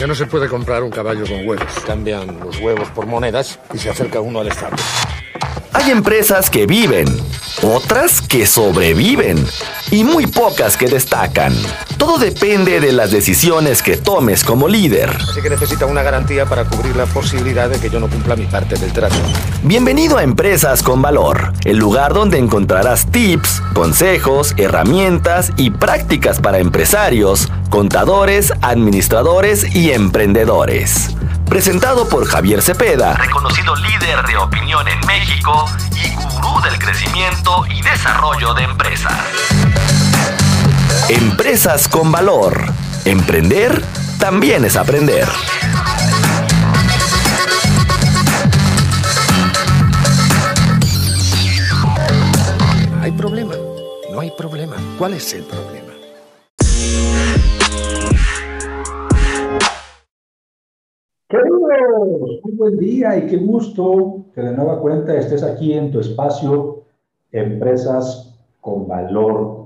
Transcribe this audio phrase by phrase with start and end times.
[0.00, 1.72] Ya no se puede comprar un caballo con huevos.
[1.86, 4.74] Cambian los huevos por monedas y se acerca uno al estado.
[5.76, 7.04] Hay empresas que viven,
[7.60, 9.44] otras que sobreviven
[9.90, 11.52] y muy pocas que destacan.
[11.98, 15.10] Todo depende de las decisiones que tomes como líder.
[15.10, 18.46] Así que necesita una garantía para cubrir la posibilidad de que yo no cumpla mi
[18.46, 19.16] parte del trato.
[19.64, 26.60] Bienvenido a Empresas con Valor, el lugar donde encontrarás tips, consejos, herramientas y prácticas para
[26.60, 31.16] empresarios, contadores, administradores y emprendedores.
[31.54, 37.80] Presentado por Javier Cepeda, reconocido líder de opinión en México y gurú del crecimiento y
[37.80, 39.14] desarrollo de empresas.
[41.08, 42.60] Empresas con valor.
[43.04, 43.80] Emprender
[44.18, 45.28] también es aprender.
[53.00, 53.54] Hay problema.
[54.10, 54.74] No hay problema.
[54.98, 55.83] ¿Cuál es el problema?
[61.34, 65.98] Queridos, muy buen día y qué gusto que de nueva cuenta estés aquí en tu
[65.98, 66.84] espacio
[67.32, 69.64] Empresas con Valor.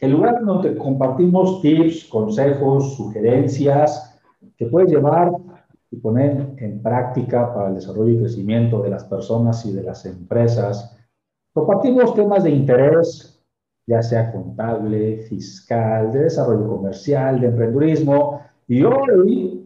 [0.00, 4.20] El lugar donde compartimos tips, consejos, sugerencias
[4.58, 5.32] que puedes llevar
[5.90, 10.04] y poner en práctica para el desarrollo y crecimiento de las personas y de las
[10.04, 10.94] empresas.
[11.54, 13.42] Compartimos temas de interés,
[13.86, 18.42] ya sea contable, fiscal, de desarrollo comercial, de emprendurismo.
[18.68, 19.65] Y hoy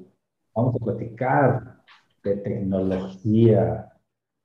[0.55, 1.81] vamos a platicar
[2.23, 3.93] de tecnología.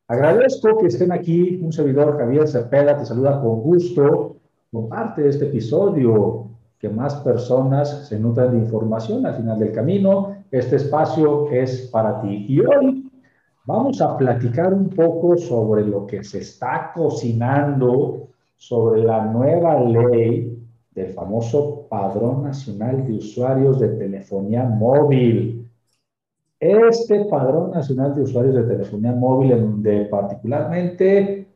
[0.08, 4.38] Agradezco que estén aquí, un servidor Javier Cepeda te saluda con gusto.
[4.72, 10.36] Comparte este episodio, que más personas se nutran de información al final del camino.
[10.52, 12.46] Este espacio es para ti.
[12.48, 13.10] Y hoy
[13.66, 20.56] vamos a platicar un poco sobre lo que se está cocinando, sobre la nueva ley
[20.92, 25.65] del famoso Padrón Nacional de Usuarios de Telefonía Móvil.
[26.60, 31.48] Este Padrón Nacional de Usuarios de Telefonía Móvil, en donde particularmente,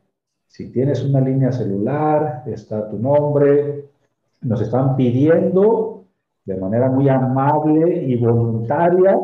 [0.46, 3.88] si tienes una línea celular, está tu nombre,
[4.42, 6.04] nos están pidiendo
[6.44, 9.16] de manera muy amable y voluntaria,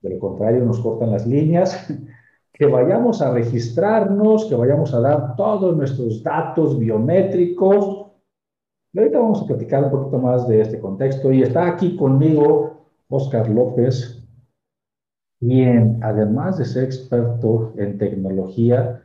[0.00, 1.86] de lo contrario nos cortan las líneas,
[2.52, 8.06] que vayamos a registrarnos, que vayamos a dar todos nuestros datos biométricos.
[8.92, 11.32] Y ahorita vamos a platicar un poquito más de este contexto.
[11.32, 14.19] Y está aquí conmigo Oscar López,
[15.40, 19.02] quien, además de ser experto en tecnología,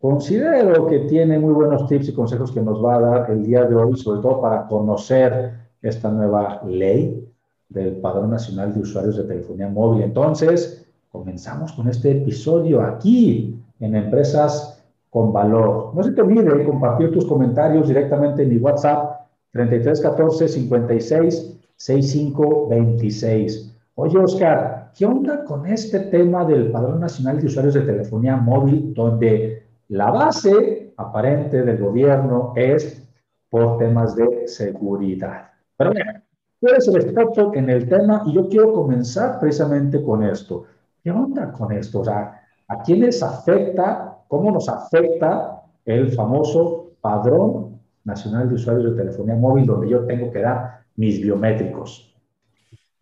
[0.00, 3.64] considero que tiene muy buenos tips y consejos que nos va a dar el día
[3.64, 7.26] de hoy, sobre todo para conocer esta nueva ley
[7.68, 10.02] del Padrón Nacional de Usuarios de Telefonía Móvil.
[10.02, 15.92] Entonces, comenzamos con este episodio aquí en Empresas con Valor.
[15.94, 23.75] No se te olvide compartir tus comentarios directamente en mi WhatsApp 3314 56 65 26.
[23.98, 28.92] Oye, Oscar, ¿qué onda con este tema del Padrón Nacional de Usuarios de Telefonía Móvil,
[28.92, 33.02] donde la base aparente del gobierno es
[33.48, 35.48] por temas de seguridad?
[35.78, 36.12] Pero bueno,
[36.60, 40.66] tú eres el experto en el tema y yo quiero comenzar precisamente con esto.
[41.02, 42.00] ¿Qué onda con esto?
[42.00, 49.02] O sea, ¿a quiénes afecta, cómo nos afecta el famoso Padrón Nacional de Usuarios de
[49.04, 52.05] Telefonía Móvil, donde yo tengo que dar mis biométricos?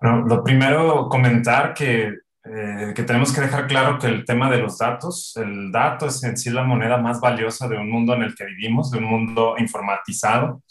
[0.01, 4.77] Lo primero, comentar que, eh, que, tenemos que dejar claro que el tema de los
[4.77, 8.35] datos, el dato es en sí la moneda más valiosa de un mundo en el
[8.35, 10.63] que vivimos, de un mundo informatizado,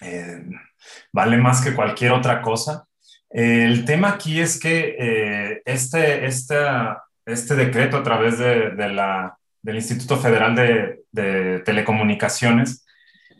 [0.00, 0.42] eh,
[1.12, 2.86] vale más que cualquier otra cosa.
[3.30, 6.56] Eh, el tema aquí es que este, este,
[7.26, 12.86] este decreto a través de, de la, del Instituto Federal de, de Telecomunicaciones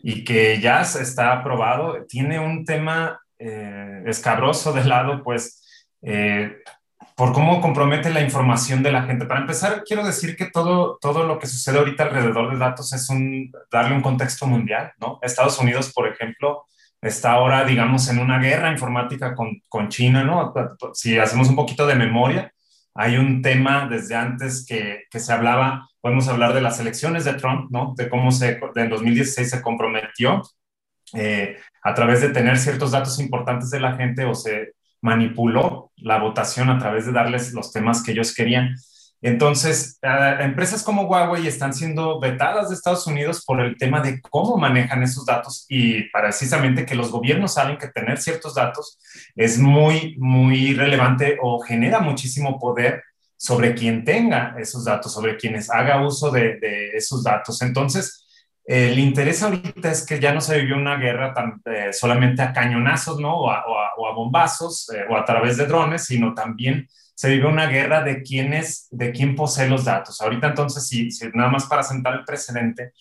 [0.03, 5.63] y que ya está aprobado, tiene un tema eh, escabroso de lado, pues,
[6.01, 6.57] eh,
[7.15, 9.25] por cómo compromete la información de la gente.
[9.25, 13.07] Para empezar, quiero decir que todo, todo lo que sucede ahorita alrededor de datos es
[13.71, 15.19] darle un contexto mundial, ¿no?
[15.21, 16.65] Estados Unidos, por ejemplo,
[17.01, 20.53] está ahora, digamos, en una guerra informática con, con China, ¿no?
[20.93, 22.53] Si hacemos un poquito de memoria,
[22.93, 27.33] hay un tema desde antes que, que, se hablaba, podemos hablar de las elecciones de
[27.33, 27.93] Trump, ¿no?
[27.95, 30.41] De cómo se, en 2016 se comprometió
[31.13, 36.19] eh, a través de tener ciertos datos importantes de la gente o se manipuló la
[36.19, 38.75] votación a través de darles los temas que ellos querían.
[39.21, 39.99] Entonces,
[40.39, 45.03] empresas como Huawei están siendo vetadas de Estados Unidos por el tema de cómo manejan
[45.03, 48.97] esos datos y precisamente que los gobiernos saben que tener ciertos datos
[49.35, 53.03] es muy, muy relevante o genera muchísimo poder
[53.35, 56.57] sobre quien tenga esos datos, sobre quienes haga uso de
[56.93, 57.61] esos datos.
[57.61, 58.28] Entonces,
[58.69, 62.53] el interés ahorita es que ya no se vivió una guerra tan, eh, solamente a
[62.53, 63.35] cañonazos, ¿no?
[63.35, 68.21] O a, bombazos o a través de drones, sino también se vive una guerra de
[68.21, 68.51] quién
[68.91, 70.21] de quién posee los datos.
[70.21, 72.93] Ahorita entonces, si, nada más para sentar el precedente,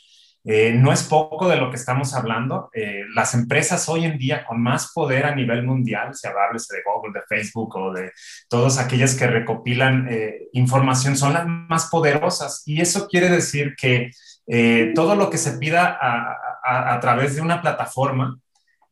[0.44, 2.70] eh, no es poco de lo que estamos hablando.
[2.72, 6.82] Eh, las empresas hoy en día con más poder a nivel mundial, se habla de
[6.86, 8.12] Google, de Facebook o de
[8.48, 12.62] todas aquellas que recopilan eh, información, son las más poderosas.
[12.64, 14.10] Y eso quiere decir que
[14.94, 18.38] todo lo que se pida a, través de una plataforma,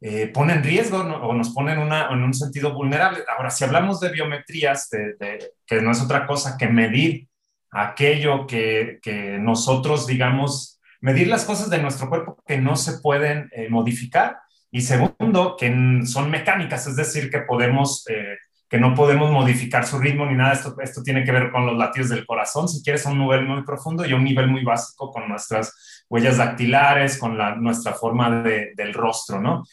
[0.01, 1.81] eh, pone en riesgo o nos pone en,
[2.23, 3.21] un sentido vulnerable.
[3.35, 7.29] Ahora, si hablamos de biometrías, que no es otra cosa que medir
[7.71, 9.01] aquello que,
[9.41, 14.39] nosotros, digamos, medir las cosas de nuestro cuerpo que no se pueden eh, modificar.
[14.71, 18.05] Y segundo, que son mecánicas, es decir, que podemos...
[18.09, 18.37] Eh,
[18.69, 20.55] que no podemos modificar su ritmo ni nada.
[20.55, 23.47] Esto, esto tiene que ver con los latidos del corazón, si quieres, a un nivel
[23.47, 27.93] muy profundo y a un nivel muy básico con nuestras huellas dactilares, con la, nuestra
[27.93, 29.65] forma de, del rostro, ¿no?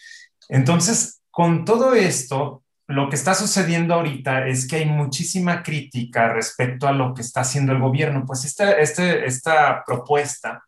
[0.49, 6.87] Entonces, con todo esto, lo que está sucediendo ahorita es que hay muchísima crítica respecto
[6.87, 8.25] a lo que está haciendo el gobierno.
[8.25, 10.63] Pues esta, este, esta propuesta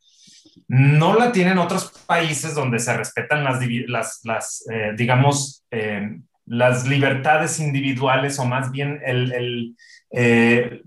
[0.67, 7.59] no la tienen otros países donde se respetan las, las, eh, digamos, eh, las libertades
[7.59, 9.75] individuales o más bien el,
[10.11, 10.81] eh,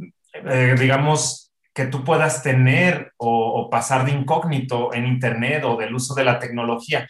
[0.79, 6.25] digamos, que tú puedas tener o, pasar de incógnito en Internet o del uso de
[6.25, 7.09] la tecnología.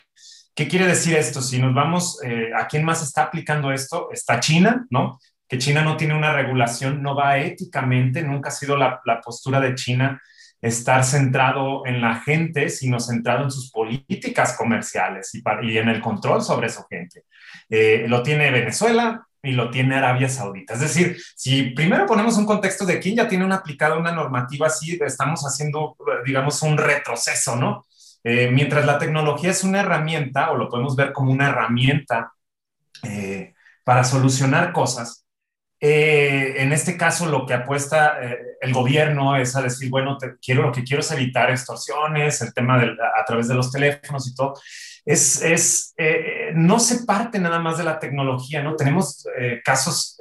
[0.54, 1.40] ¿Qué quiere decir esto?
[1.40, 4.08] Si nos vamos, eh, ¿a quién más está aplicando esto?
[4.12, 5.18] Está China, ¿no?
[5.48, 9.74] Que China no tiene una regulación, no va éticamente, nunca ha sido la, postura de
[9.74, 10.20] China
[10.60, 15.42] estar centrado en la gente, sino centrado en sus políticas comerciales y,
[15.78, 17.24] en el control sobre su gente.
[17.68, 20.74] Eh, lo tiene Venezuela y lo tiene Arabia Saudita.
[20.74, 24.98] Es decir, si primero ponemos un contexto de quién ya tiene aplicada una normativa así,
[25.04, 27.86] estamos haciendo, digamos, un retroceso, ¿no?
[28.24, 32.32] Eh, mientras la tecnología es una herramienta, o lo podemos ver como una herramienta
[33.04, 35.24] eh, para solucionar cosas,
[35.80, 38.18] eh, en este caso lo que apuesta
[38.60, 42.80] el gobierno es a decir, bueno, quiero, lo que quiero es evitar extorsiones, el tema
[42.80, 44.54] a través de los teléfonos y todo.
[45.04, 45.94] Es, es
[46.54, 48.76] no se parte nada más de la tecnología, ¿no?
[48.76, 49.24] Tenemos
[49.64, 50.18] casos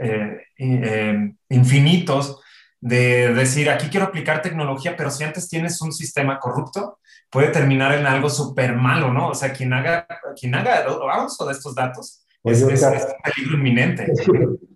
[1.50, 2.40] infinitos
[2.80, 7.00] de decir, aquí quiero aplicar tecnología, pero si antes tienes un sistema corrupto,
[7.30, 9.30] puede terminar en algo súper malo, ¿no?
[9.30, 10.08] O sea, quien haga,
[10.40, 10.86] quien haga
[11.26, 14.12] uso de estos datos es, un peligro inminente.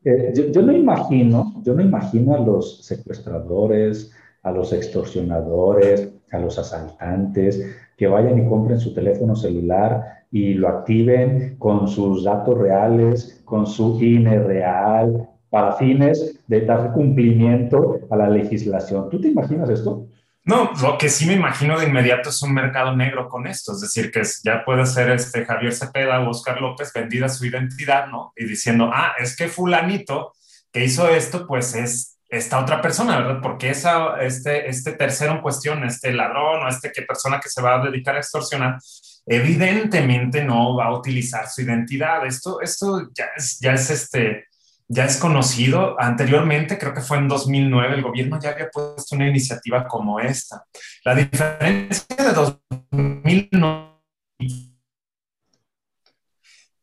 [0.03, 4.11] Eh, yo, yo, no imagino, yo no imagino a los secuestradores,
[4.43, 7.63] a los extorsionadores, a los asaltantes
[7.97, 13.67] que vayan y compren su teléfono celular y lo activen con sus datos reales, con
[13.67, 19.09] su INE real, para fines de dar cumplimiento a la legislación.
[19.09, 20.07] ¿Tú te imaginas esto?
[20.43, 23.81] No, lo que sí me imagino de inmediato es un mercado negro con esto, es
[23.81, 28.33] decir, que ya puede ser este Javier Cepeda o Oscar López vendida su identidad, ¿no?
[28.35, 30.33] Y diciendo, ah, es que fulanito
[30.71, 33.39] que hizo esto, pues es esta otra persona, ¿verdad?
[33.41, 37.61] Porque esa, este, este tercero en cuestión, este ladrón o este que persona que se
[37.61, 38.79] va a dedicar a extorsionar,
[39.25, 42.25] evidentemente no va a utilizar su identidad.
[42.25, 44.45] Esto, esto ya es, ya es este,
[44.91, 45.95] ya es conocido.
[45.99, 50.65] Anteriormente, creo que fue en 2009, el gobierno ya había puesto una iniciativa como esta.
[51.05, 53.91] La diferencia de 2009...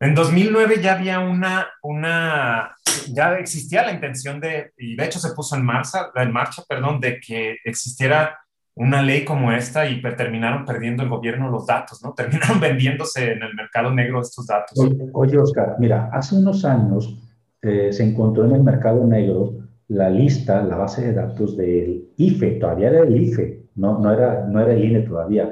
[0.01, 2.77] En 2009 ya había una, una,
[3.13, 7.01] ya existía la intención de, y de hecho se puso en marcha, en marcha, perdón,
[7.01, 8.39] de que existiera
[8.77, 12.15] una ley como esta y terminaron perdiendo el gobierno los datos, ¿no?
[12.17, 14.79] Terminaron vendiéndose en el mercado negro estos datos.
[15.13, 17.28] oye Oscar, mira, hace unos años
[17.63, 19.55] eh, se encontró en el mercado negro
[19.89, 24.47] la lista, la base de datos del IFE, todavía era el IFE, no, no, era,
[24.47, 25.51] no era el INE todavía.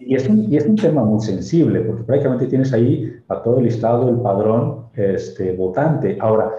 [0.00, 3.58] y, es un, y, es un, tema muy sensible, porque prácticamente tienes ahí a todo
[3.58, 6.18] el listado del padrón este, votante.
[6.20, 6.50] Ahora,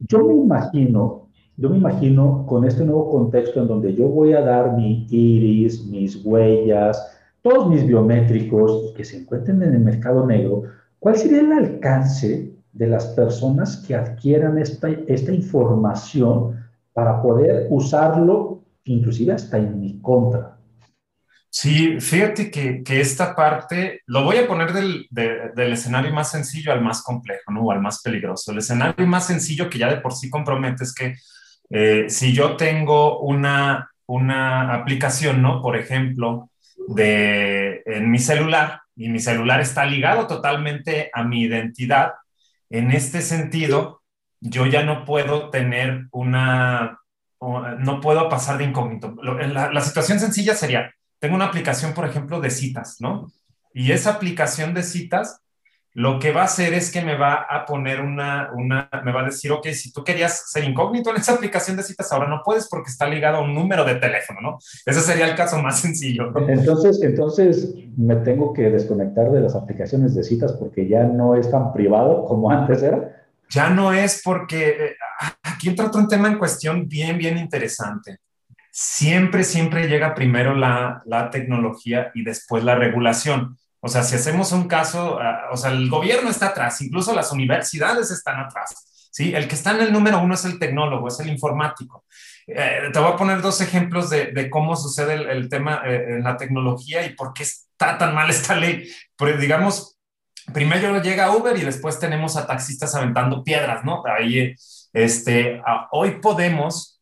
[0.00, 4.40] yo me imagino, yo me imagino con este nuevo contexto en donde yo voy a
[4.40, 10.64] dar mi iris, mis huellas, todos mis biométricos que se encuentren en el mercado negro,
[10.98, 16.62] ¿cuál sería el alcance de las personas que adquieran esta, esta información
[16.92, 20.58] para poder usarlo, inclusive hasta en mi contra.
[21.48, 26.72] Sí, fíjate que, que esta parte lo voy a poner del, del, escenario más sencillo
[26.72, 27.62] al más complejo, ¿no?
[27.62, 28.50] O al más peligroso.
[28.50, 31.14] El escenario más sencillo que ya de por sí compromete es que
[31.70, 35.62] eh, si yo tengo una, una aplicación, ¿no?
[35.62, 36.50] Por ejemplo,
[36.88, 42.14] de, en mi celular y mi celular está ligado totalmente a mi identidad,
[42.74, 44.02] en este sentido,
[44.40, 46.98] yo ya no puedo tener una,
[47.40, 49.14] no puedo pasar de incógnito.
[49.22, 53.30] La, situación sencilla sería, tengo una aplicación, por ejemplo, de citas, ¿no?
[53.72, 55.40] Y esa aplicación de citas
[55.94, 59.20] lo que va a hacer es que me va a poner una, una, me va
[59.20, 62.42] a decir, ok, si tú querías ser incógnito en esa aplicación de citas, ahora no
[62.44, 64.58] puedes porque está ligado a un número de teléfono, ¿no?
[64.84, 66.32] Ese sería el caso más sencillo.
[66.48, 71.48] Entonces, entonces me tengo que desconectar de las aplicaciones de citas porque ya no es
[71.48, 73.28] tan privado como antes era.
[73.48, 74.96] Ya no es porque eh,
[75.44, 78.18] aquí entra otro tema en cuestión bien, bien interesante.
[78.72, 83.56] Siempre, siempre llega primero la, la tecnología y después la regulación.
[83.84, 87.30] O sea, si hacemos un caso, ah, o sea, el gobierno está atrás, incluso las
[87.32, 89.08] universidades están atrás.
[89.10, 89.34] ¿sí?
[89.34, 92.06] El que está en el número uno es el tecnólogo, es el informático.
[92.46, 96.38] Eh, te voy a poner dos ejemplos de, cómo sucede el, tema eh, en la
[96.38, 98.90] tecnología y por qué está tan mal esta ley.
[99.18, 99.98] Pero digamos,
[100.54, 104.02] primero llega Uber y después tenemos a taxistas aventando piedras, ¿no?
[104.06, 104.54] Ahí,
[104.94, 105.60] este,
[105.90, 106.93] hoy podemos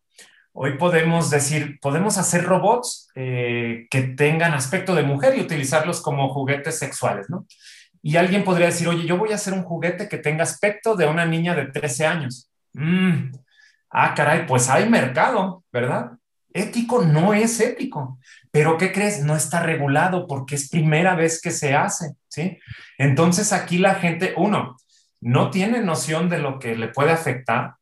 [0.55, 6.29] Hoy podemos decir, podemos hacer robots eh, que tengan aspecto de mujer y utilizarlos como
[6.29, 7.47] juguetes sexuales, ¿no?
[8.03, 11.07] Y alguien podría decir, oye, yo voy a hacer un juguete que tenga aspecto de
[11.07, 12.51] una niña de 13 años.
[12.75, 13.33] Mm.
[13.91, 16.13] Ah, caray, pues hay mercado, ¿verdad?
[16.53, 18.19] Ético no es ético,
[18.51, 19.25] pero ¿qué crees?
[19.25, 22.59] No está regulado porque es primera vez que se hace, ¿sí?
[22.99, 24.77] Entonces aquí la gente, uno,
[25.21, 27.77] no tiene noción de lo que le puede afectar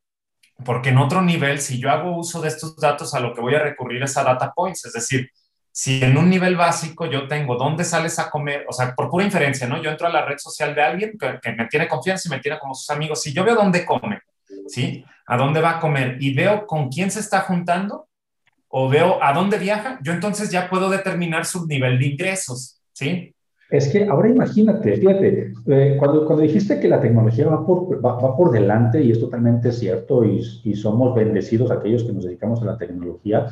[0.65, 3.55] porque en otro nivel, si yo hago uso de estos datos, a lo que voy
[3.55, 5.31] a recurrir es a data points, es decir,
[5.73, 9.25] si en un nivel básico yo tengo dónde sales a comer, o sea, por pura
[9.25, 9.81] inferencia, ¿no?
[9.81, 12.59] Yo entro a la red social de alguien que, me tiene confianza y me tiene
[12.59, 14.21] como sus amigos, si yo veo dónde come,
[14.67, 15.05] ¿sí?
[15.27, 18.09] A dónde va a comer y veo con quién se está juntando
[18.69, 23.35] o veo a dónde viaja, yo entonces ya puedo determinar su nivel de ingresos, ¿sí?
[23.71, 28.37] Es que ahora imagínate, fíjate, eh, cuando, cuando dijiste que la tecnología va por, va,
[28.37, 32.65] por delante, y es totalmente cierto, y, y, somos bendecidos aquellos que nos dedicamos a
[32.65, 33.47] la tecnología,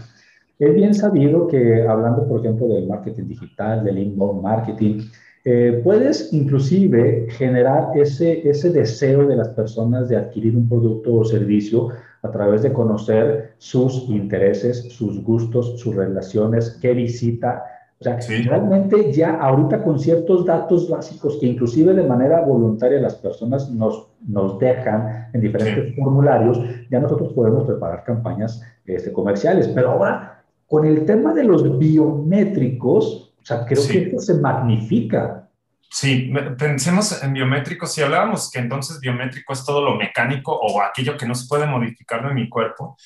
[0.59, 5.03] es bien sabido que hablando, por ejemplo, del marketing digital, del inbound marketing,
[5.45, 11.25] eh, puedes inclusive generar ese, ese deseo de las personas de adquirir un producto o
[11.25, 11.91] servicio
[12.23, 17.63] a través de conocer sus intereses, sus gustos, sus relaciones, qué visita,
[18.01, 23.17] o sea, realmente ya ahorita con ciertos datos básicos que inclusive de manera voluntaria las
[23.17, 29.67] personas nos, nos dejan en diferentes formularios, ya nosotros podemos preparar campañas este, comerciales.
[29.69, 35.49] Pero ahora, con el tema de los biométricos, o sea, creo que esto se magnifica.
[35.91, 37.93] Sí, pensemos en biométricos.
[37.93, 41.67] Si hablábamos que entonces biométrico es todo lo mecánico o aquello que no se puede
[41.67, 42.97] modificar de mi cuerpo,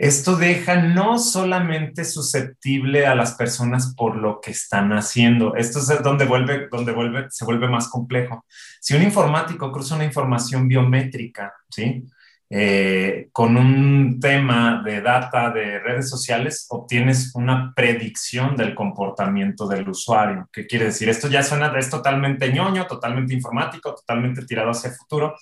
[0.00, 5.54] esto deja no solamente susceptible a las personas por lo que están haciendo.
[5.56, 8.46] Esto es donde vuelve, donde vuelve, se vuelve más complejo.
[8.80, 12.02] Si un informático cruza una información biométrica, ¿sí?
[12.48, 19.86] Eh, con un tema de data de redes sociales, obtienes una predicción del comportamiento del
[19.86, 20.48] usuario.
[20.50, 21.10] ¿Qué quiere decir?
[21.10, 25.34] Esto ya suena, es totalmente ñoño, totalmente informático, totalmente tirado hacia el futuro,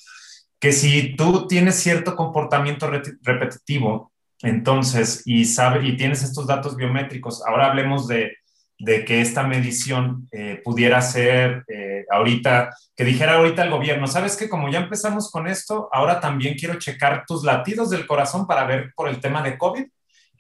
[0.59, 2.91] que si tú tienes cierto comportamiento
[3.23, 4.11] repetitivo,
[4.43, 7.45] entonces, y, sabe, y tienes estos datos biométricos.
[7.47, 8.37] Ahora hablemos de,
[8.79, 14.49] que esta medición eh, pudiera ser eh, ahorita, que dijera ahorita el gobierno, sabes que
[14.49, 18.93] como ya empezamos con esto, ahora también quiero checar tus latidos del corazón para ver
[18.95, 19.85] por el tema de COVID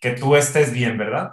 [0.00, 1.32] que tú estés bien, ¿verdad?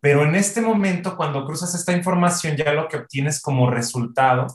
[0.00, 4.46] Pero en este momento, cuando cruzas esta información, ya lo que obtienes como resultado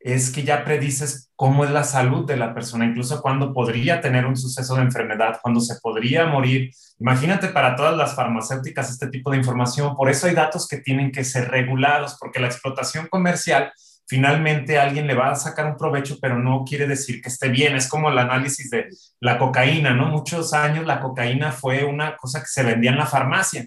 [0.00, 4.24] es que ya predices cómo es la salud de la persona, incluso cuando podría tener
[4.24, 6.70] un suceso de enfermedad, cuando se podría morir.
[6.98, 9.94] Imagínate para todas las farmacéuticas este tipo de información.
[9.94, 13.72] Por eso hay datos que tienen que ser regulados, porque la explotación comercial
[14.06, 17.76] finalmente alguien le va a sacar un provecho, pero no quiere decir que esté bien.
[17.76, 18.88] Es como el análisis de
[19.20, 20.08] la cocaína, ¿no?
[20.08, 23.66] Muchos años la cocaína fue una cosa que se vendía en la farmacia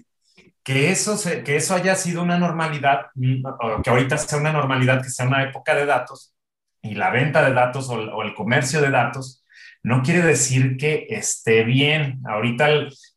[0.64, 5.02] que eso, que eso haya sido una normalidad, mm, o que ahorita sea una normalidad,
[5.02, 6.34] que sea una época de datos,
[6.82, 9.44] y la venta de datos o, el comercio de datos,
[9.82, 12.22] no quiere decir que esté bien.
[12.26, 12.68] Ahorita,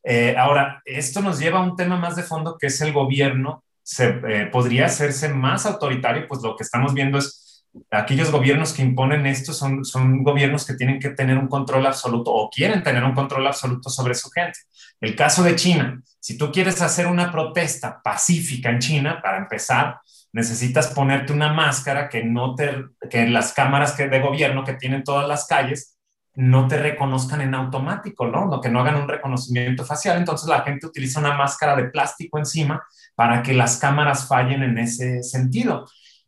[0.04, 3.64] eh, ahora, esto nos lleva a un tema más de fondo que es el gobierno.
[3.82, 8.82] Se, eh, podría hacerse más autoritario, pues lo que estamos viendo es aquellos gobiernos que
[8.82, 13.04] imponen esto son, son gobiernos que tienen que tener un control absoluto o quieren tener
[13.04, 14.58] un control absoluto sobre su gente.
[15.00, 20.00] El caso de China, si tú quieres hacer una protesta pacífica en China, para empezar,
[20.32, 25.04] necesitas ponerte una máscara que no te, que las cámaras que, de gobierno que tienen
[25.04, 25.96] todas las calles
[26.34, 28.60] no te reconozcan en automático, ¿no?
[28.60, 30.18] Que no hagan un reconocimiento facial.
[30.18, 32.80] Entonces la gente utiliza una máscara de plástico encima
[33.16, 35.86] para que las cámaras fallen en ese sentido.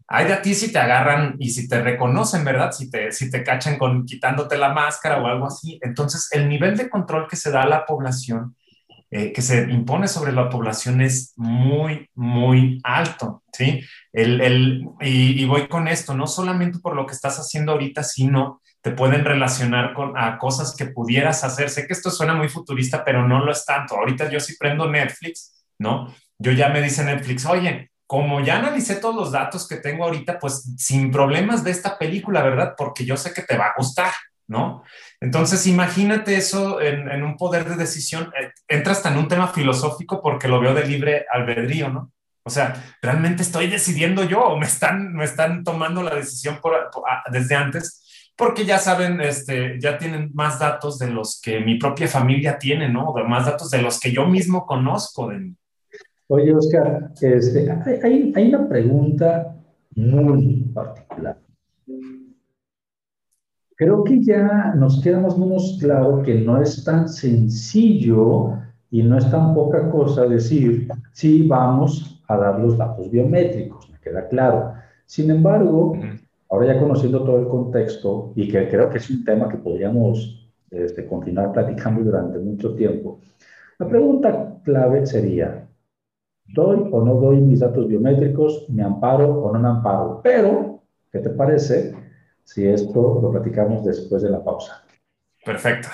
[0.08, 2.72] Hay de a ti si te agarran y si te reconocen, ¿verdad?
[2.72, 5.78] Si te, si te cachan con quitándote la máscara o algo así.
[5.82, 8.56] Entonces, el nivel de control que se da a la población
[9.12, 13.82] eh, que se impone sobre la población es muy, muy alto, ¿sí?
[14.12, 18.60] El, el, y, voy con esto, no solamente por lo que estás haciendo ahorita, sino
[18.80, 21.70] te pueden relacionar con a cosas que pudieras hacer.
[21.70, 23.96] Sé que esto suena muy futurista, pero no lo es tanto.
[23.96, 26.14] Ahorita yo sí prendo Netflix, ¿no?
[26.38, 30.38] Yo ya me dice Netflix, oye, como ya analicé todos los datos que tengo ahorita,
[30.38, 32.74] pues sin problemas de esta película, ¿verdad?
[32.76, 34.12] Porque yo sé que te va a gustar,
[34.50, 34.82] ¿no?
[35.20, 38.32] Entonces, imagínate eso en, un poder de decisión.
[38.36, 42.10] Eh, entra hasta en un tema filosófico porque lo veo de libre albedrío, ¿no?
[42.42, 46.58] O sea, ¿realmente estoy decidiendo yo o me están, me están tomando la decisión
[47.30, 48.32] desde antes?
[48.36, 52.88] Porque ya saben, este, ya tienen más datos de los que mi propia familia tiene,
[52.88, 53.12] ¿no?
[53.14, 55.54] De más datos de los que yo mismo conozco de mí.
[56.26, 57.70] Oye, Oscar, este,
[58.02, 59.54] hay, hay una pregunta
[59.94, 61.36] muy particular
[63.80, 68.58] creo que ya nos queda más o menos claro que no es tan sencillo
[68.90, 73.98] y no es tan poca cosa decir, sí, vamos a dar los datos biométricos, me
[73.98, 74.74] queda claro.
[75.06, 75.94] Sin embargo,
[76.50, 80.46] ahora ya conociendo todo el contexto y que creo que es un tema que podríamos
[80.70, 83.20] este, continuar platicando durante mucho tiempo,
[83.78, 85.66] la pregunta clave sería,
[86.48, 88.66] ¿doy o no doy mis datos biométricos?
[88.68, 90.20] ¿Me amparo o no me amparo?
[90.22, 91.94] Pero, ¿qué te parece?
[92.52, 94.82] Si esto lo platicamos después de la pausa.
[95.44, 95.88] Perfecto.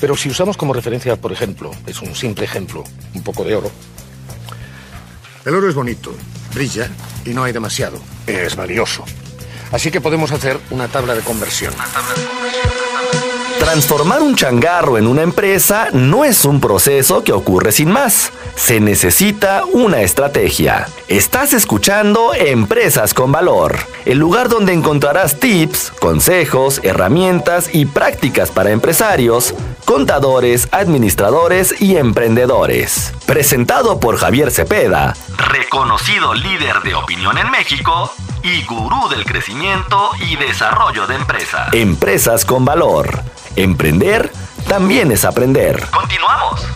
[0.00, 2.82] Pero si usamos como referencia, por ejemplo, es un simple ejemplo,
[3.14, 3.70] un poco de oro.
[5.44, 6.12] El oro es bonito,
[6.52, 6.90] brilla
[7.24, 7.98] y no hay demasiado.
[8.26, 9.04] Es valioso.
[9.70, 11.74] Así que podemos hacer una tabla de conversión.
[11.74, 12.64] Una tabla de conversión.
[13.60, 18.32] Transformar un changarro en una empresa no es un proceso que ocurre sin más.
[18.56, 20.86] Se necesita una estrategia.
[21.08, 28.70] Estás escuchando Empresas con Valor, el lugar donde encontrarás tips, consejos, herramientas y prácticas para
[28.70, 33.12] empresarios, contadores, administradores y emprendedores.
[33.26, 40.36] Presentado por Javier Cepeda, reconocido líder de opinión en México y gurú del crecimiento y
[40.36, 41.72] desarrollo de empresas.
[41.72, 43.24] Empresas con Valor
[43.56, 44.32] Emprender
[44.68, 45.76] también es aprender.
[45.92, 46.66] Continuamos.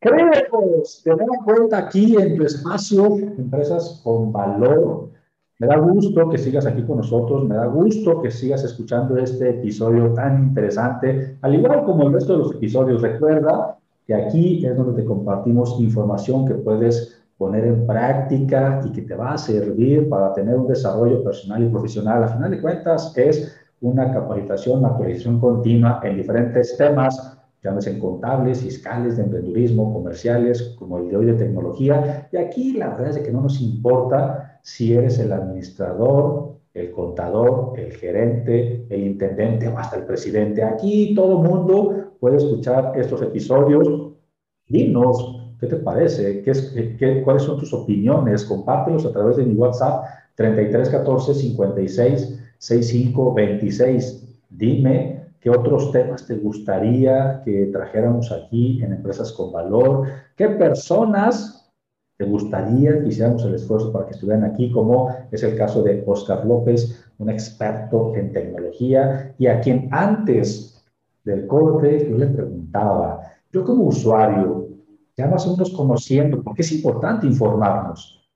[0.00, 5.10] Queremos tener en cuenta aquí en tu espacio Empresas con Valor.
[5.58, 9.50] Me da gusto que sigas aquí con nosotros, me da gusto que sigas escuchando este
[9.50, 13.00] episodio tan interesante, al igual como el resto de los episodios.
[13.00, 19.02] Recuerda que aquí es donde te compartimos información que puedes poner en práctica y que
[19.02, 22.24] te va a servir para tener un desarrollo personal y profesional.
[22.24, 28.60] A final de cuentas, es una capacitación, una actualización continua en diferentes temas, llámese contables,
[28.60, 32.28] fiscales, de emprendurismo, comerciales, como el de hoy de tecnología.
[32.30, 37.72] Y aquí la verdad es que no nos importa si eres el administrador, el contador,
[37.78, 40.62] el gerente, el intendente o hasta el presidente.
[40.62, 43.86] Aquí todo mundo puede escuchar estos episodios.
[44.66, 46.40] Dinos, ¿qué te parece?
[46.40, 48.46] ¿Qué es, qué, ¿Cuáles son tus opiniones?
[48.46, 54.38] Compártelos a través de mi WhatsApp 3314 56 65 26.
[54.48, 60.06] Dime qué otros temas te gustaría que trajéramos aquí en Empresas con Valor.
[60.34, 61.70] ¿Qué personas
[62.16, 66.02] te gustaría que hiciéramos el esfuerzo para que estuvieran aquí, como es el caso de
[66.06, 70.73] Oscar López, un experto en tecnología y a quien antes
[71.24, 74.68] del corte, yo le preguntaba, yo como usuario,
[75.16, 78.28] ya más o menos conociendo, porque es importante informarnos,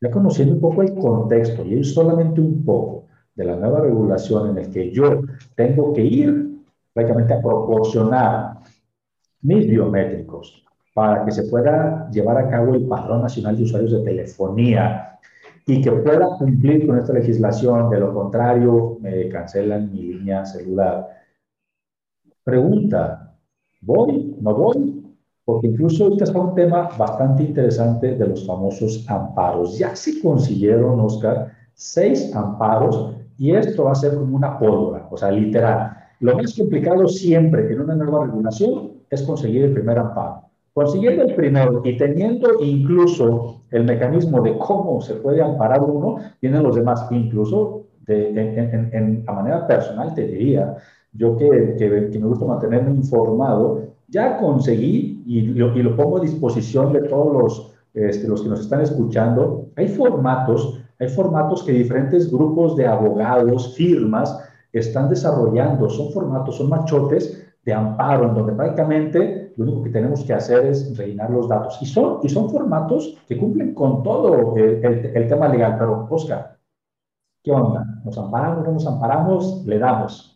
[0.00, 4.58] ya conociendo un poco el contexto y solamente un poco de la nueva regulación en
[4.58, 5.22] el que yo
[5.56, 6.60] tengo que ir
[6.92, 8.58] prácticamente a proporcionar
[9.40, 14.04] mis biométricos para que se pueda llevar a cabo el Padrón Nacional de Usuarios de
[14.04, 15.18] Telefonía
[15.66, 17.88] y que pueda cumplir con esta legislación.
[17.88, 21.21] De lo contrario, me cancelan mi línea celular.
[22.44, 23.36] Pregunta,
[23.80, 24.36] ¿voy?
[24.40, 25.02] ¿No voy?
[25.44, 29.78] Porque incluso ahorita está un tema bastante interesante de los famosos amparos.
[29.78, 35.16] Ya se consiguieron, Oscar, seis amparos y esto va a ser como una pólvora, o
[35.16, 35.96] sea, literal.
[36.20, 40.42] Lo más complicado siempre en una nueva regulación es conseguir el primer amparo.
[40.72, 46.62] Consiguiendo el primero y teniendo incluso el mecanismo de cómo se puede amparar uno, vienen
[46.62, 47.06] los demás.
[47.10, 50.76] Incluso de, en, en, a manera personal te diría,
[51.12, 56.20] yo que, que, me gusta mantenerme informado, ya conseguí y lo, y lo pongo a
[56.20, 59.66] disposición de todos los, este, los que nos están escuchando.
[59.76, 64.38] Hay formatos, hay formatos que diferentes grupos de abogados, firmas,
[64.72, 65.90] están desarrollando.
[65.90, 70.66] Son formatos, son machotes de amparo, en donde prácticamente lo único que tenemos que hacer
[70.66, 71.78] es rellenar los datos.
[71.80, 75.76] Y son, y son formatos que cumplen con todo el, el, tema legal.
[75.78, 76.56] Pero, Oscar,
[77.42, 77.84] ¿qué onda?
[78.04, 79.64] ¿Nos amparamos, no nos amparamos?
[79.66, 80.31] Le damos.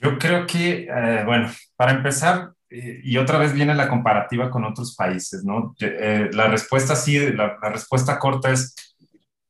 [0.00, 4.64] Yo creo que, eh, bueno, para empezar, eh, y otra vez viene la comparativa con
[4.64, 5.74] otros países, ¿no?
[5.80, 8.74] Eh, la respuesta sí, la, la respuesta corta es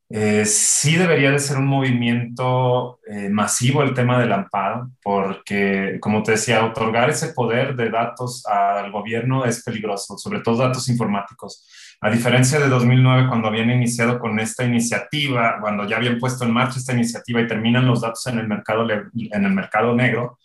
[0.09, 6.23] eh, sí debería de ser un movimiento eh, masivo el tema del amparo, porque, como
[6.23, 11.67] te decía, otorgar ese poder de datos al gobierno es peligroso, sobre todo datos informáticos.
[12.01, 16.53] A diferencia de 2009, cuando habían iniciado con esta iniciativa, cuando ya habían puesto en
[16.53, 20.39] marcha esta iniciativa y terminan los datos en el mercado, en el mercado negro,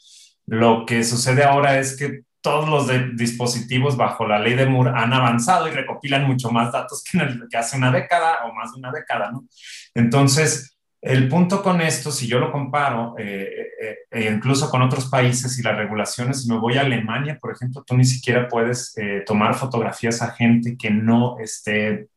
[0.47, 5.13] lo que sucede ahora es que todos los dispositivos bajo la ley de Moore han
[5.13, 9.31] avanzado y recopilan mucho más datos que, hace una década o más de una década,
[9.31, 9.45] ¿no?
[9.93, 13.49] Entonces, el punto con esto, si yo lo comparo, eh,
[13.81, 17.51] eh, eh, incluso con otros países y las regulaciones, si me voy a Alemania, por
[17.51, 22.07] ejemplo, tú ni siquiera puedes tomar fotografías a gente que no esté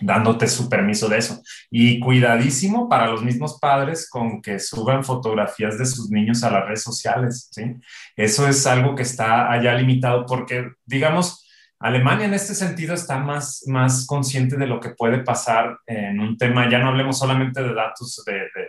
[0.00, 1.42] dándote su permiso de eso.
[1.70, 6.64] Y cuidadísimo para los mismos padres con que suban fotografías de sus niños a las
[6.64, 7.74] redes sociales, ¿sí?
[8.16, 11.46] Eso es algo que está allá limitado porque, digamos,
[11.78, 16.38] Alemania en este sentido está más, más consciente de lo que puede pasar en un
[16.38, 18.65] tema, ya no hablemos solamente de datos de, de,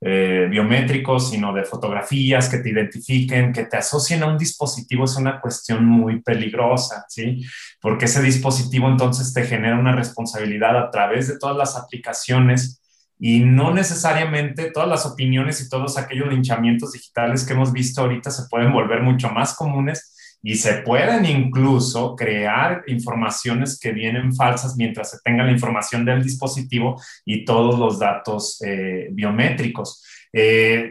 [0.00, 5.16] eh, biométricos, sino de fotografías que te identifiquen, que te asocien a un dispositivo, es
[5.16, 7.40] una cuestión muy peligrosa, ¿sí?
[7.80, 12.82] Porque ese dispositivo entonces te genera una responsabilidad a través de todas las aplicaciones
[13.18, 18.32] y no necesariamente todas las opiniones y todos aquellos linchamientos digitales que hemos visto ahorita
[18.32, 24.76] se pueden volver mucho más comunes y se pueden incluso crear informaciones que vienen falsas
[24.76, 30.04] mientras se tenga la información del dispositivo y todos los datos eh, biométricos.
[30.32, 30.90] Eh,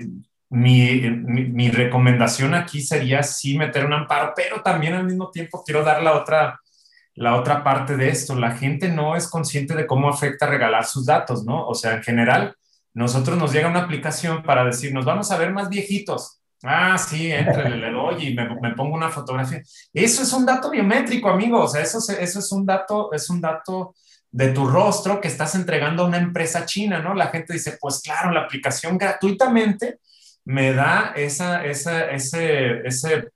[0.49, 5.83] mi, mi, recomendación aquí sería sí meter un amparo, pero también al mismo tiempo quiero
[5.83, 6.59] dar la otra,
[7.15, 8.35] la otra parte de esto.
[8.35, 11.67] La gente no es consciente de cómo afecta regalar sus datos, ¿no?
[11.67, 12.55] O sea, en general,
[12.93, 17.31] nosotros nos llega una aplicación para decir, nos vamos a ver más viejitos Ah, sí,
[17.31, 19.61] entre le doy y me, me, pongo una fotografía.
[19.93, 21.61] Eso es un dato biométrico, amigo.
[21.63, 23.95] O sea, eso, eso es un dato, es un dato
[24.31, 27.15] de tu rostro que estás entregando a una empresa china, ¿no?
[27.15, 29.99] La gente dice, pues claro, la aplicación gratuitamente
[30.45, 33.29] me da esa, esa, ese, ese,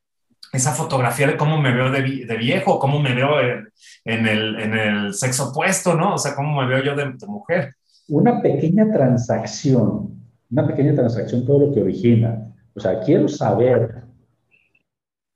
[0.53, 2.01] esa fotografía de cómo me veo de,
[2.37, 3.67] viejo, cómo me veo en,
[4.05, 6.13] en, el, en, el, sexo opuesto, ¿no?
[6.13, 7.75] O sea, cómo me veo yo de, de mujer.
[8.07, 14.03] Una pequeña transacción, una pequeña transacción, todo lo que origina o sea, quiero saber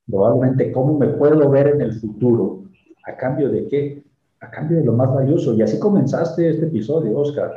[0.10, 2.64] probablemente cómo me puedo ver en el futuro.
[3.06, 4.04] ¿A cambio de qué?
[4.42, 5.54] A cambio de lo más valioso.
[5.54, 7.52] Y así comenzaste este episodio, Oscar.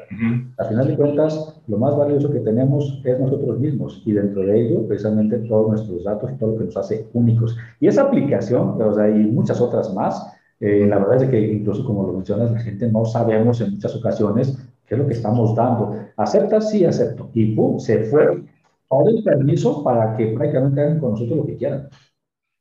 [0.59, 4.03] Al final de cuentas, lo más valioso que tenemos es nosotros mismos.
[4.05, 7.57] Y dentro de ello, precisamente, todos nuestros datos y todo lo que nos hace únicos.
[7.81, 11.85] Y esa aplicación, o sea, y muchas otras más, eh, la verdad es que incluso
[11.85, 15.57] como lo mencionas, la gente no sabemos en muchas ocasiones qué es lo que estamos
[15.57, 15.97] dando.
[16.17, 16.71] ¿Aceptas?
[16.71, 17.31] Sí, acepto.
[17.35, 18.45] Y pum, se fue
[18.93, 21.89] o el permiso para que prácticamente hagan con nosotros lo que quieran.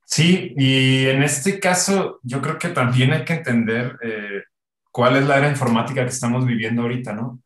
[0.06, 4.44] Sí, y en este caso yo creo que también hay que entender eh,
[4.92, 7.42] cuál es la era informática que estamos viviendo ahorita, ¿no?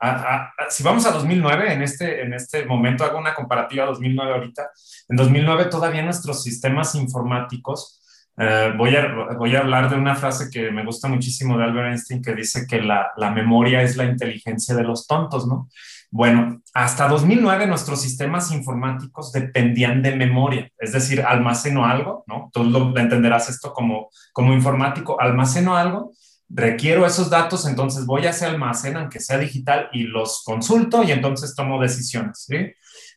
[0.69, 4.69] si vamos a 2009, en este, en este momento hago una comparativa a 2009 ahorita,
[5.09, 8.01] en 2009 todavía nuestros sistemas informáticos,
[8.37, 11.87] eh, voy, a, voy a hablar de una frase que me gusta muchísimo de Albert
[11.87, 15.69] Einstein que dice que la, la memoria es la inteligencia de los tontos, ¿no?
[16.17, 22.49] Bueno, hasta 2009 nuestros sistemas informáticos dependían de memoria, es decir, almaceno algo, ¿no?
[22.53, 26.13] Tú lo entenderás esto como, como informático, almaceno algo,
[26.47, 31.11] requiero esos datos, entonces voy a ese almacén, aunque sea digital, y los consulto y
[31.11, 32.47] entonces tomo decisiones.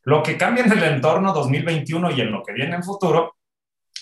[0.02, 3.37] Lo que cambia en el entorno 2021 y en lo que viene en futuro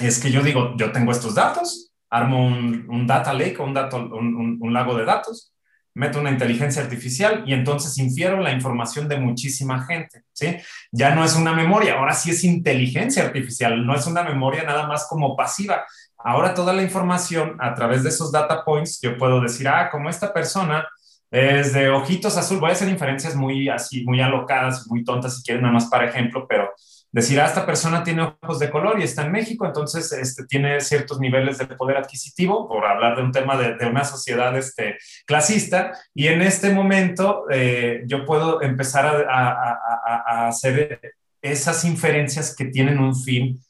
[0.00, 4.72] es que yo digo, yo tengo estos datos, armo un, data lake, un, dato, un
[4.72, 5.52] lago de datos,
[5.96, 10.58] meto una inteligencia artificial y entonces infiero la información de muchísima gente, ¿sí?
[10.92, 14.86] Ya no es una memoria, ahora sí es inteligencia artificial, no es una memoria nada
[14.86, 15.86] más como pasiva.
[16.18, 20.10] Ahora toda la información a través de esos data points, yo puedo decir, ah, como
[20.10, 20.86] esta persona
[21.30, 25.42] es de ojitos azul, voy a hacer inferencias muy así, muy alocadas, muy tontas si
[25.44, 26.70] quieren nada más para ejemplo, pero
[27.12, 30.80] decir, ah, esta persona tiene ojos de color y está en México, entonces este, tiene
[30.80, 35.92] ciertos niveles de poder adquisitivo, por hablar de un tema de, una sociedad este, clasista,
[36.14, 41.00] y en este momento eh, yo puedo empezar a, hacer
[41.40, 43.60] esas inferencias que tienen un fin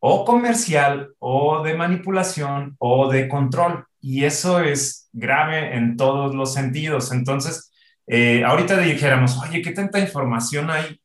[0.00, 6.52] o comercial o de manipulación o de control, y eso es grave en todos los
[6.52, 7.10] sentidos.
[7.10, 7.72] Entonces,
[8.06, 11.00] eh, ahorita dijéramos, oye, ¿qué tanta información hay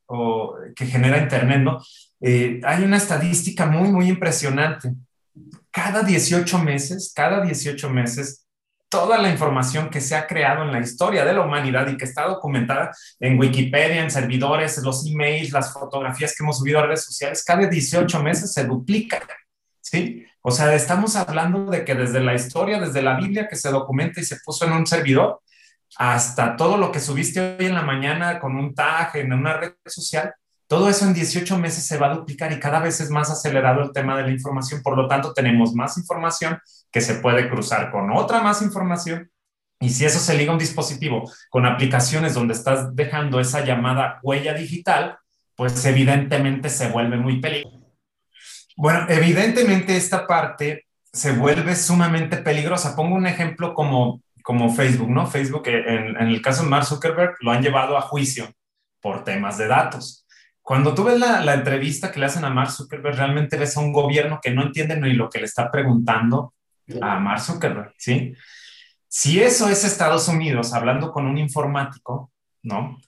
[0.75, 1.61] que genera Internet?
[1.61, 1.79] ¿no?
[2.21, 4.93] Eh, hay una estadística muy, muy impresionante.
[5.71, 8.45] cada 18 meses, cada 18 meses,
[8.89, 12.05] toda la información que se ha creado en la historia de la humanidad y que
[12.05, 17.05] está documentada en Wikipedia, en servidores, los emails, las fotografías que hemos subido a redes
[17.05, 19.21] sociales, cada 18 meses se duplica.
[19.79, 20.25] ¿Sí?
[20.41, 24.19] O sea, estamos hablando de que desde la historia, desde la Biblia que se documenta
[24.19, 25.41] y se puso en un servidor,
[25.97, 29.73] hasta todo lo que subiste hoy en la mañana con un tag en una red
[29.85, 30.33] social,
[30.67, 33.81] todo eso en 18 meses se va a duplicar y cada vez es más acelerado
[33.81, 34.83] el tema de la información.
[34.83, 36.59] Por lo tanto, tenemos más información
[36.91, 39.31] que se puede cruzar con otra más información.
[39.79, 44.19] Y si eso se liga a un dispositivo con aplicaciones donde estás dejando esa llamada
[44.21, 45.17] huella digital,
[45.55, 47.91] pues evidentemente se vuelve muy peligroso.
[48.77, 52.95] Bueno, evidentemente esta parte se vuelve sumamente peligrosa.
[52.95, 55.27] Pongo un ejemplo como, como Facebook, ¿no?
[55.27, 58.49] Facebook, en, en el caso de Mark Zuckerberg, lo han llevado a juicio
[59.01, 60.25] por temas de datos.
[60.69, 63.91] Cuando tú ves la, entrevista que le hacen a Mark Zuckerberg, realmente ves a un
[63.91, 66.53] gobierno que no entiende ni lo que le está preguntando
[67.01, 68.35] a Mark Zuckerberg, ¿sí?
[69.07, 72.99] Si eso es Estados Unidos hablando con un informático, ¿no?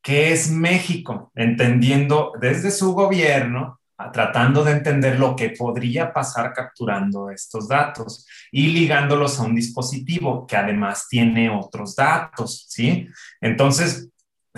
[0.00, 1.32] ¿Qué es México?
[1.34, 3.80] Entendiendo desde su gobierno,
[4.12, 10.46] tratando de entender lo que podría pasar capturando estos datos y ligándolos a un dispositivo
[10.46, 13.08] que además tiene otros datos, ¿sí?
[13.40, 14.08] Entonces,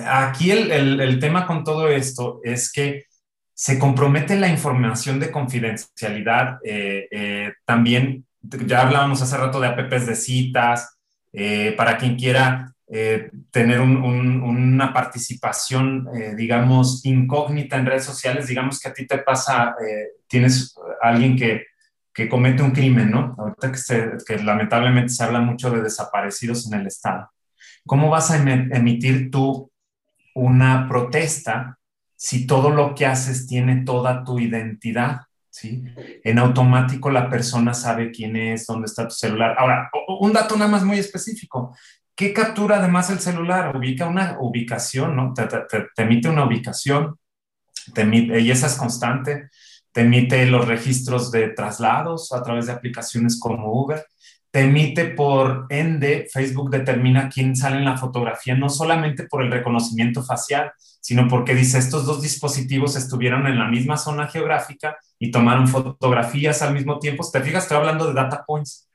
[0.06, 3.04] Aquí el, tema con todo esto es que
[3.52, 6.58] se compromete la información de confidencialidad.
[6.64, 10.96] Eh, eh, también, ya hablábamos hace rato de apps de citas,
[11.32, 12.69] eh, para quien quiera
[13.50, 19.76] tener una participación, digamos, incógnita en redes sociales, digamos que a ti te pasa,
[20.26, 21.66] tienes alguien que,
[22.12, 23.34] que, comete un crimen, ¿no?
[23.38, 27.30] Ahorita que, que lamentablemente se habla mucho de desaparecidos en el Estado.
[27.86, 29.70] ¿Cómo vas a emitir tú
[30.34, 31.78] una protesta
[32.16, 35.84] si todo lo que haces tiene toda tu identidad, ¿sí?
[36.22, 39.56] En automático la persona sabe quién es, dónde está tu celular.
[39.58, 41.74] Ahora, un dato nada más muy específico.
[42.20, 43.74] ¿Qué captura además el celular?
[43.74, 45.32] Ubica una ubicación, ¿no?
[45.32, 47.16] Te, emite una ubicación,
[47.94, 49.48] te emite, y esa es constante,
[49.90, 54.04] te emite los registros de traslados a través de aplicaciones como Uber,
[54.50, 59.50] te emite por ende, Facebook determina quién sale en la fotografía, no solamente por el
[59.50, 65.30] reconocimiento facial, sino porque dice, estos dos dispositivos estuvieron en la misma zona geográfica y
[65.30, 67.26] tomaron fotografías al mismo tiempo.
[67.32, 68.89] Te fijas, estoy hablando de data points.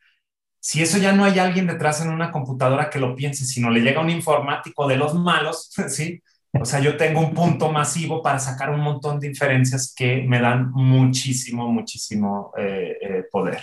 [0.66, 3.82] Si eso ya no hay alguien detrás en una computadora que lo piense, sino le
[3.82, 6.24] llega un informático de los malos, ¿sí?
[6.60, 10.42] O sea, yo tengo un punto masivo para sacar un montón de inferencias que me
[10.42, 13.60] dan muchísimo, muchísimo eh, eh, poder.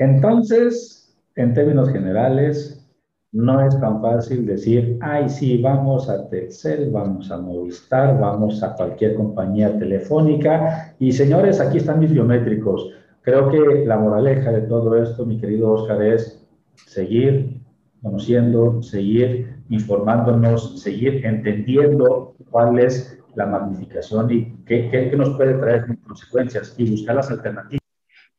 [0.00, 2.84] Entonces, en términos generales,
[3.30, 8.74] no es tan fácil decir, ay, sí, vamos a Telcel, vamos a Movistar, vamos a
[8.74, 12.90] cualquier compañía telefónica y señores, aquí están mis biométricos.
[13.22, 17.60] Creo que la moraleja de todo esto, mi querido Oscar, es seguir
[18.02, 25.86] conociendo, seguir informándonos, seguir entendiendo cuál es la magnificación y qué, qué, nos puede traer
[26.04, 27.80] consecuencias y buscar las alternativas.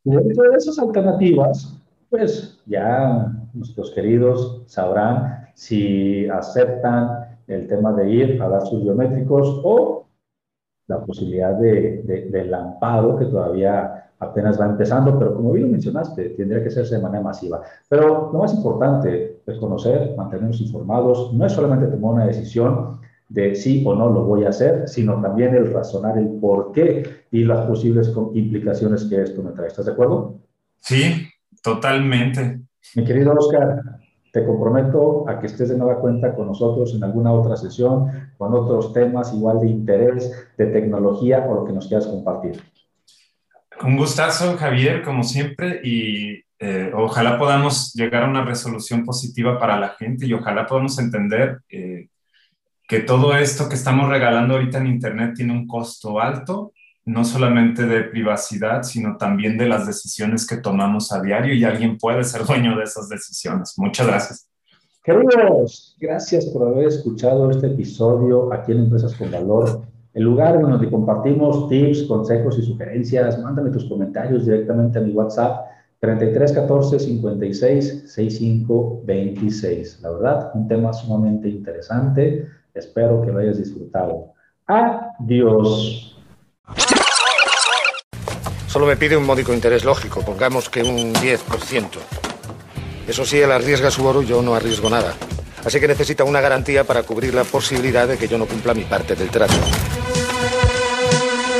[0.03, 8.11] Y dentro de esas alternativas, pues ya nuestros queridos sabrán si aceptan el tema de
[8.11, 10.02] ir a dar sus biométricos o
[10.87, 16.29] la posibilidad de, del amparo que todavía apenas va empezando, pero como bien lo mencionaste,
[16.29, 17.61] tendría que hacerse de manera masiva.
[17.89, 23.55] Pero lo más importante es conocer, mantenernos informados, no es solamente tomar una decisión de
[23.55, 27.43] sí o no lo voy a hacer, sino también el razonar el por qué y
[27.43, 29.67] las posibles implicaciones que esto me trae.
[29.67, 30.35] ¿Estás de acuerdo?
[30.79, 31.27] Sí,
[31.63, 32.59] Totalmente.
[32.93, 33.81] Mi querido Oscar,
[34.33, 38.51] te comprometo a que estés de nueva cuenta con nosotros en alguna otra sesión, con
[38.55, 42.59] otros temas igual de interés, de tecnología o lo que nos quieras compartir.
[43.83, 49.79] Un gustazo, Javier, como siempre, y eh, ojalá podamos llegar a una resolución positiva para
[49.79, 52.07] la gente y ojalá podamos entender eh,
[52.87, 56.73] que todo esto que estamos regalando ahorita en Internet tiene un costo alto
[57.05, 61.97] no solamente de privacidad, sino también de las decisiones que tomamos a diario y alguien
[61.97, 63.73] puede ser dueño de esas decisiones.
[63.77, 64.49] Muchas gracias.
[65.03, 69.81] Queridos, gracias por haber escuchado este episodio aquí en Empresas con Valor,
[70.13, 73.37] el lugar donde compartimos tips, consejos y sugerencias.
[73.41, 75.65] Mándame tus comentarios directamente a mi WhatsApp
[75.99, 80.01] 33 14 56 65 26.
[80.01, 82.47] La verdad, un tema sumamente interesante.
[82.73, 84.33] Espero que lo hayas disfrutado.
[84.67, 86.12] Adiós.
[88.73, 91.89] Solo me pide un módico interés lógico, pongamos que un 10%.
[93.07, 95.13] Eso sí, él arriesga su oro y yo no arriesgo nada.
[95.63, 98.83] Así que necesita una garantía para cubrir la posibilidad de que yo no cumpla mi
[98.83, 99.53] parte del trato.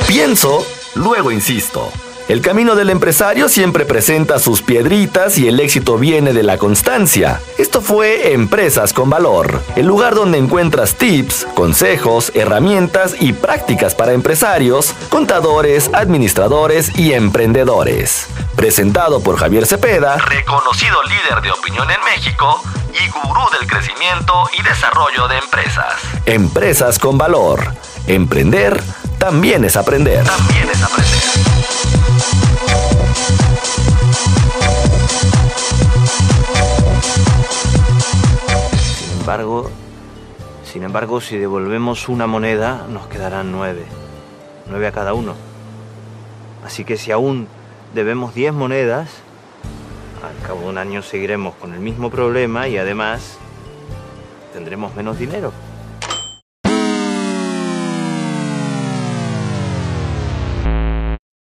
[0.08, 1.88] Pienso, luego insisto.
[2.26, 7.42] El camino del empresario siempre presenta sus piedritas y el éxito viene de la constancia.
[7.58, 14.12] Esto fue Empresas con Valor, el lugar donde encuentras tips, consejos, herramientas y prácticas para
[14.12, 18.26] empresarios, contadores, administradores y emprendedores.
[18.56, 22.62] Presentado por Javier Cepeda, reconocido líder de opinión en México
[22.94, 25.92] y gurú del crecimiento y desarrollo de empresas.
[26.24, 27.74] Empresas con Valor.
[28.06, 28.82] Emprender
[29.18, 30.24] también es aprender.
[30.24, 31.23] También es aprender.
[40.70, 43.84] Sin embargo, si devolvemos una moneda, nos quedarán nueve.
[44.68, 45.34] Nueve a cada uno.
[46.62, 47.48] Así que si aún
[47.94, 49.08] debemos diez monedas,
[50.22, 53.38] al cabo de un año seguiremos con el mismo problema y además
[54.52, 55.52] tendremos menos dinero.